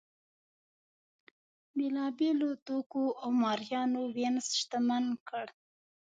بېلابېلو 1.77 2.49
توکو 2.65 3.03
او 3.21 3.29
مریانو 3.41 4.01
وینز 4.15 4.45
شتمن 4.59 5.05
کړ. 5.27 5.45